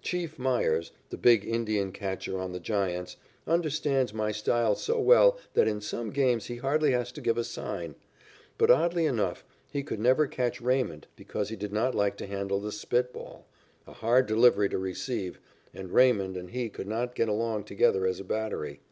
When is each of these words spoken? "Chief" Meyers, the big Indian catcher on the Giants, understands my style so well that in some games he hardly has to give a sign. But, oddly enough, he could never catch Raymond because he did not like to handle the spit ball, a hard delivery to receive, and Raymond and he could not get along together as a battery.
"Chief" 0.00 0.38
Meyers, 0.38 0.92
the 1.10 1.16
big 1.16 1.44
Indian 1.44 1.90
catcher 1.90 2.38
on 2.38 2.52
the 2.52 2.60
Giants, 2.60 3.16
understands 3.48 4.14
my 4.14 4.30
style 4.30 4.76
so 4.76 5.00
well 5.00 5.38
that 5.54 5.66
in 5.66 5.80
some 5.80 6.10
games 6.10 6.46
he 6.46 6.54
hardly 6.58 6.92
has 6.92 7.10
to 7.10 7.20
give 7.20 7.36
a 7.36 7.42
sign. 7.42 7.96
But, 8.58 8.70
oddly 8.70 9.06
enough, 9.06 9.44
he 9.72 9.82
could 9.82 9.98
never 9.98 10.28
catch 10.28 10.60
Raymond 10.60 11.08
because 11.16 11.48
he 11.48 11.56
did 11.56 11.72
not 11.72 11.96
like 11.96 12.16
to 12.18 12.28
handle 12.28 12.60
the 12.60 12.70
spit 12.70 13.12
ball, 13.12 13.46
a 13.84 13.92
hard 13.92 14.26
delivery 14.28 14.68
to 14.68 14.78
receive, 14.78 15.40
and 15.74 15.90
Raymond 15.90 16.36
and 16.36 16.50
he 16.50 16.68
could 16.68 16.86
not 16.86 17.16
get 17.16 17.28
along 17.28 17.64
together 17.64 18.06
as 18.06 18.20
a 18.20 18.24
battery. 18.24 18.82